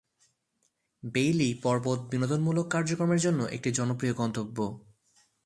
Baillie 1.03 1.49
পর্বত 1.63 1.99
বিনোদনমূলক 2.11 2.65
কার্যক্রমের 2.67 3.19
জন্য 3.19 3.39
একটি 3.51 3.69
জনপ্রিয় 3.71 4.13
গন্তব্য। 4.13 4.57